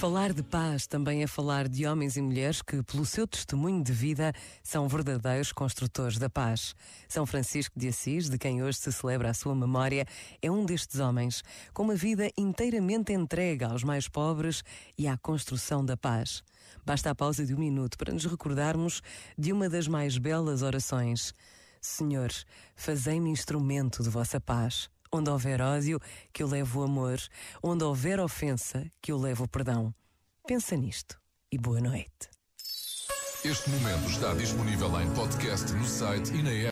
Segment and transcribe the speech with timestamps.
[0.00, 3.92] Falar de paz também é falar de homens e mulheres que, pelo seu testemunho de
[3.92, 6.74] vida, são verdadeiros construtores da paz.
[7.06, 10.06] São Francisco de Assis, de quem hoje se celebra a sua memória,
[10.40, 11.44] é um destes homens,
[11.74, 14.64] com uma vida inteiramente entregue aos mais pobres
[14.96, 16.42] e à construção da paz.
[16.82, 19.02] Basta a pausa de um minuto para nos recordarmos
[19.36, 21.34] de uma das mais belas orações.
[21.78, 22.30] Senhor,
[22.74, 24.88] fazei-me instrumento de vossa paz.
[25.12, 25.98] Onde houver ódio,
[26.32, 27.18] que eu levo o amor.
[27.60, 29.92] Onde houver ofensa, que eu levo o perdão.
[30.46, 32.30] Pensa nisto e boa noite.
[33.44, 36.68] Este momento está disponível em podcast no site e na app.